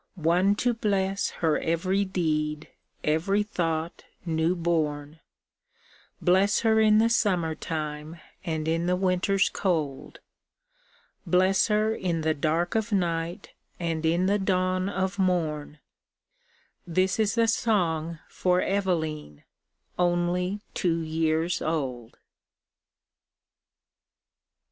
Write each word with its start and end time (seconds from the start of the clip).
One 0.15 0.55
to 0.55 0.73
bless 0.73 1.29
her 1.45 1.59
every 1.59 2.05
deed, 2.05 2.69
every 3.03 3.43
thought 3.43 4.03
new 4.25 4.55
bom, 4.55 5.19
Bless 6.19 6.61
her 6.61 6.79
in 6.79 6.97
the 6.97 7.07
summer 7.07 7.53
time 7.53 8.19
and 8.43 8.67
in 8.67 8.87
the 8.87 8.95
winter's 8.95 9.47
cold, 9.49 10.17
Bless 11.27 11.67
her 11.67 11.93
in 11.93 12.21
the 12.21 12.33
dark 12.33 12.73
of 12.73 12.91
night 12.91 13.51
and 13.79 14.03
in 14.03 14.25
the 14.25 14.39
dawn 14.39 14.89
of 14.89 15.19
mom, 15.19 15.77
This 16.87 17.19
a 17.37 17.47
song 17.47 18.17
for 18.27 18.59
Evaleen, 18.59 19.43
only 19.99 20.61
two 20.73 21.01
years 21.01 21.61
old. 21.61 22.17